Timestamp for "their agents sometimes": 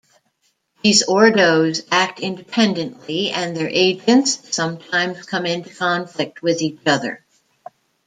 3.55-5.27